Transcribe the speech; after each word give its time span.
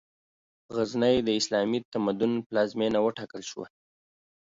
غزنی، 0.75 1.15
د 1.27 1.29
اسلامي 1.39 1.79
تمدن 1.93 2.31
پلازمېنه 2.47 2.99
وټاکل 3.01 3.41
شوه. 3.49 3.67